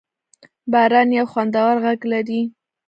باران 0.71 1.09
یو 1.17 1.25
خوندور 1.31 1.75
غږ 1.83 1.99
لري. 2.11 2.41